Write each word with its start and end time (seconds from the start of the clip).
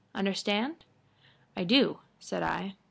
Understand?" 0.15 0.83
"I 1.55 1.63
do," 1.63 1.99
said 2.17 2.41
I. 2.41 2.73